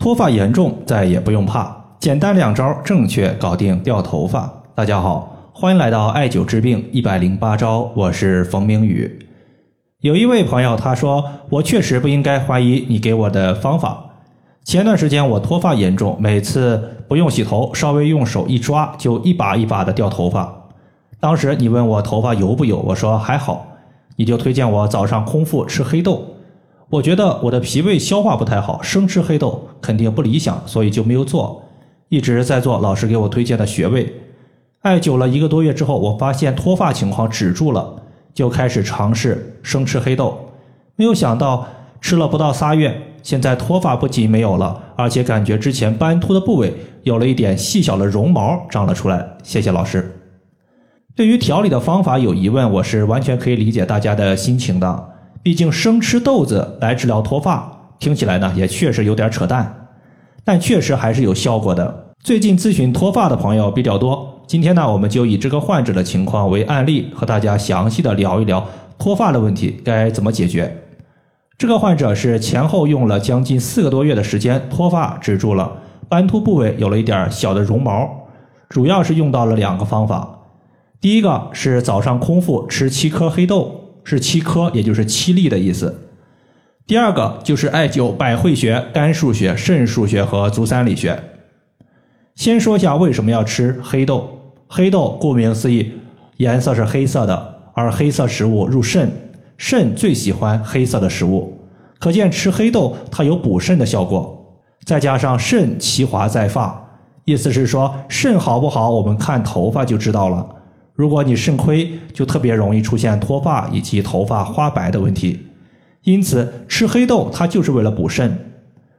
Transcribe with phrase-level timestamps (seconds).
[0.00, 4.50] 脱发严重再也不用怕，简单两招正确搞定掉头发。
[4.74, 9.28] 大家好，欢迎来到艾灸治病一百零八招，我是冯明宇。
[10.00, 14.06] 有一位朋友他说，我确实不应该怀疑你给我的方法。
[14.64, 20.50] 前段时间我脱发严重，每次不用洗头，稍微用手一抓就一把一把的掉头发。
[21.20, 23.66] 当时你问我头发油不油，我说还好。
[24.16, 26.24] 你就推荐我早上空腹吃黑豆。
[26.90, 31.62] 我觉得我的脾胃消化不太好，生吃黑豆肯定不理想，所以就没有做。
[32.08, 34.12] 一直在做老师给我推荐的穴位。
[34.80, 38.02] 艾灸了一个多月之后，我发现脱发情况止住了，
[38.34, 40.36] 就开始尝试生吃黑豆。
[40.96, 41.68] 没有想到
[42.00, 43.00] 吃了不到仨月。
[43.22, 49.36] 现在脱发不仅没有了，而且感觉之前斑秃的部位有了一点细小的绒毛长了出来。
[49.42, 50.10] 谢谢老师。
[51.14, 55.04] 对于调理的方法有疑问，我是完全可以理解大家的心情的。
[55.42, 59.88] 毕竟生吃豆子来治疗脱发，听起来呢也确实有点扯淡，
[60.44, 62.12] 但确实还是有效果的。
[62.22, 68.66] 最近咨询脱发的朋友比较多，今天呢我们就以这个患者的情况为案例，和大家详细的聊一聊
[68.98, 70.76] 脱发的问题该怎么解决。
[71.56, 75.72] 这个患者是前后用了将近四个多月的时间，脱发止住了，
[76.06, 78.06] 斑秃部位有了一点小的绒毛，
[78.68, 80.40] 主要是用到了两个方法。
[81.00, 83.79] 第一个是早上空腹吃七颗黑豆，
[84.10, 86.08] 是七颗，也就是七粒的意思。
[86.84, 91.22] 第二个就是艾灸百会穴、肝腧穴、肾腧穴和足三里穴。
[92.34, 94.28] 先说一下为什么要吃黑豆。
[94.66, 95.92] 黑豆顾名思义，
[96.38, 99.08] 颜色是黑色的，而黑色食物入肾。
[99.56, 101.56] 肾最喜欢黑色的食物，
[102.00, 104.36] 可见吃黑豆它有补肾的效果。
[104.84, 110.56] 再加上肾其华在发，意思是说肾好不好，我们看头发就知道了。
[111.00, 115.46] 如果你肾亏，就特别容易出现脱发以及头发花白的问题。
[116.02, 118.38] 因此吃黑豆它就是为了补肾。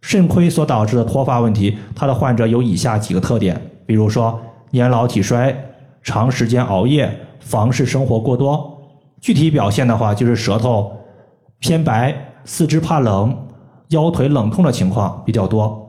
[0.00, 4.40] 肾亏所导致的脱发问题，它的患者有以下几个特点，比如说
[4.72, 5.56] 年老体衰、
[6.02, 8.76] 长时间熬夜、房事生活过多。
[9.20, 10.90] 具体表现的话，就是舌头
[11.60, 12.12] 偏白、
[12.44, 13.46] 四肢怕冷、
[13.90, 15.80] 腰腿冷痛的情况比较多。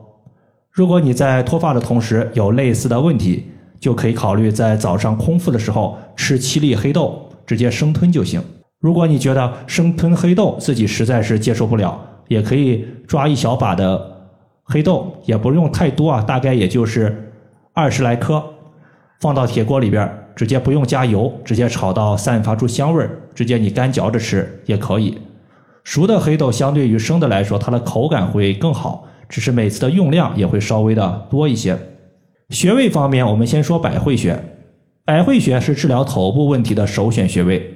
[0.70, 3.50] 如果你在脱发的同时有类似的问题，
[3.80, 8.42] 就可以考虑在早上空腹的时候吃七粒黑豆，直接生吞就行。
[8.80, 11.98] 如果你觉得生吞黑豆自己实在是接受不了，
[12.28, 14.28] 也可以抓一小把的
[14.64, 17.32] 黑豆，也不用太多啊，大概也就是
[17.72, 18.42] 二十来颗，
[19.20, 20.10] 放到铁锅里边。
[20.36, 25.16] 直接不用加油，直接炒到散发出香味儿，直接你干嚼着吃也可以。
[25.82, 31.74] 熟的黑豆相对于生的来说，它的口感会更好，只是每次的用量也会稍微的多一些。
[32.50, 34.38] 穴位方面，我们先说百会穴。
[35.04, 37.74] 百会穴是治疗头部问题的首选穴位，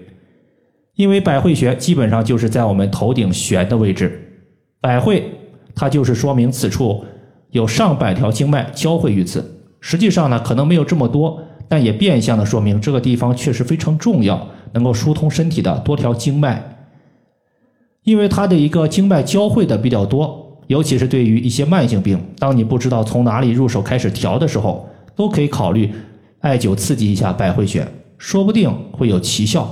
[0.94, 4.44] 因为百会穴基本上就是在我们头顶悬的位置。
[4.80, 5.30] 百会，
[5.74, 7.04] 它就是说明此处
[7.50, 9.44] 有上百条经脉交汇于此。
[9.80, 11.42] 实际上呢，可能没有这么多。
[11.68, 16.88] 但也变相的说明这个地方确实非常重要，能够疏通身体的多条经脉。
[18.02, 25.92] 因为它的一个经脉交汇的比较多，尤其是对于一些慢性病，当你不知道从哪里入手开始调的时候，都可以考虑
[26.42, 27.84] 艾灸刺激一下百会穴，
[28.18, 29.68] 说不定会有奇效。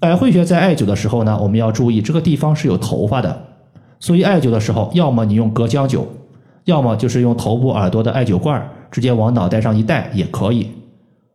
[0.00, 3.46] 百会穴在艾灸的时候呢，我们要注意这个地方是有头发的，
[4.00, 6.00] 所以艾灸的时候，要么你用隔姜灸，
[6.64, 8.66] 要么就是用头部耳朵的艾灸罐。
[8.90, 10.70] 直接往脑袋上一戴也可以。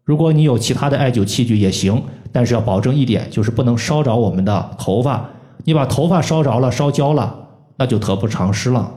[0.05, 2.01] 如果你有其他的艾灸器具也行，
[2.31, 5.29] 但是要保证一点，就是不能烧着我们的头发。
[5.65, 7.48] 你把头发烧着了、烧焦了，
[7.79, 8.94] 那就得不偿失了。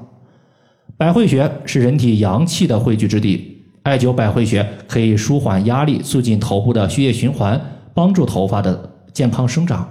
[0.98, 7.59] 百会穴是人体阳气的汇聚之地，艾灸百会穴可以舒缓压力，促进头部的血液循环，
[7.94, 9.88] 帮助头发的健康生长。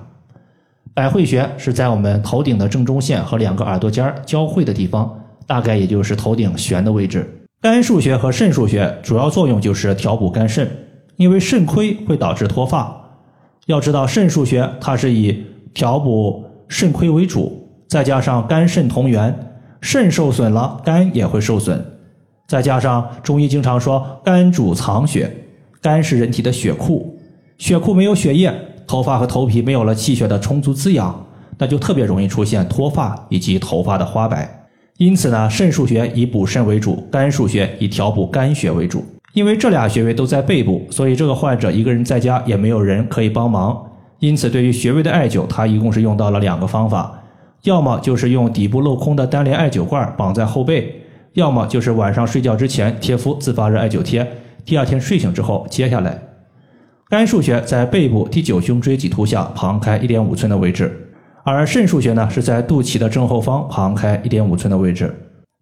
[0.94, 7.48] 百会穴是在我们头顶的正中线和两个耳朵尖交汇的地方，大概也就是头顶悬的位置。
[7.62, 10.70] 肝腧穴和肾腧穴主要作用就是调补肝肾，
[11.16, 12.94] 因为肾亏会导致脱发。
[13.68, 17.61] 要知道肾腧穴它是以调补肾亏为主，
[17.92, 19.38] 再加上肝肾同源，
[19.82, 21.86] 肾受损了，肝也会受损。
[22.48, 25.30] 再加上中医经常说肝主藏血，
[25.82, 27.20] 肝是人体的血库，
[27.58, 28.50] 血库没有血液，
[28.88, 31.22] 头发和头皮没有了气血的充足滋养，
[31.58, 34.50] 那就特别容易出现脱发以及头发的花白。
[34.96, 39.04] 因此呢，肾腧穴以补肾为主，肝腧穴以调补肝血为主。
[39.34, 43.78] 因为这俩穴位都在背部，所以这个患者一个人在家也没有人可以帮忙。
[44.20, 47.21] 因此，对于穴位的艾灸，他一共是用到了两个方法：
[47.64, 50.94] 要么就是用底部镂空的单联艾灸罐绑在后背，
[51.34, 54.28] 要么就是晚上睡觉之前贴敷自发热艾灸贴，
[54.66, 56.20] 第二天睡醒之后揭下来。
[57.10, 61.10] 肝腧穴在背部第九胸椎棘突下旁开一点五寸的位置。
[61.44, 65.14] 而肾腧穴呢，是在肚脐的正后方旁开一点五寸的位置。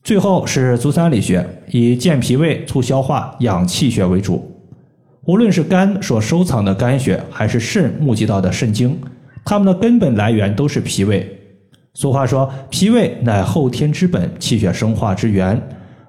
[0.03, 4.55] 最后是足三里穴，以健脾胃、促消化、养气血为主。
[5.25, 8.99] 无论是肝所收藏的肝血，还是肾募集到的肾精，
[9.45, 11.38] 它们的根本来源都是脾胃。
[11.99, 15.61] 俗话说：“脾胃乃后天之本，气血生化之源。”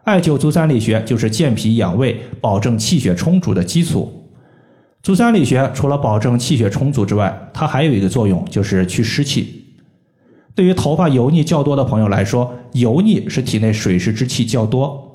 [0.06, 4.30] 艾灸足三里穴就是健脾养胃、保证气血充足的基础。
[5.02, 9.64] 足三里穴除了保证气血充足之外，它还有一个作用，就是去湿气。
[10.54, 15.12] 对于头发油腻较多的朋友来说，油腻是体内水湿之气较多，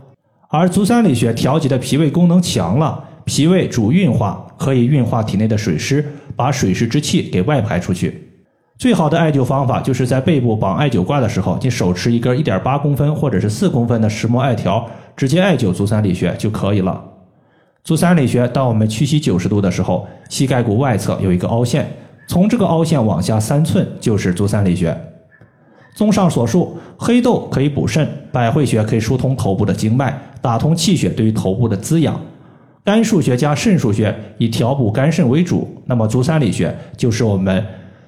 [0.49, 6.05] 而足三里穴调节的脾胃功能强了，脾胃主运化，可以运化体内的水湿，
[6.35, 8.24] 把水湿之气给外排出去。
[8.77, 14.85] 最好的艾灸方法就是在背部绑艾灸挂的时候，你手持一根一点八公分或者是四公分的石墨艾条，
[15.15, 17.01] 直接艾灸足三里穴就可以了。
[17.83, 21.89] 足三里穴，当我们屈膝九十度的时候，膝盖骨外侧有一个凹陷，
[22.27, 24.95] 从这个凹陷往下三寸就是足三里穴。
[25.95, 32.19] 综上所述，黑豆可以补肾，百会穴可以疏通头部的经脉，打通气血，对于头部的滋养。
[32.83, 37.63] 肝腧穴加肾腧穴以调补肝肾为主，那么足三里穴就是我们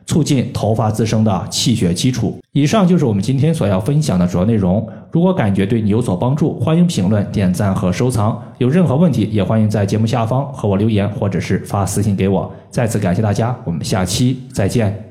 [0.08, 2.40] 促进头发自身的气血基础。
[2.54, 4.88] 以上就是我们今天所要分享的主要内容。
[5.12, 8.42] 如果感觉对你有所帮助，欢迎评论、点赞和收藏。
[8.58, 12.52] 有任何问题，也欢迎在节目下方和我留言，或者是发私信给我。
[12.72, 15.07] 再次感谢大家，我们下期再见。